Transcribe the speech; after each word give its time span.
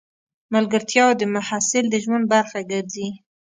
ملګرتیاوې 0.53 1.15
د 1.17 1.23
محصل 1.35 1.85
د 1.89 1.95
ژوند 2.03 2.25
برخه 2.33 2.59
ګرځي. 2.71 3.07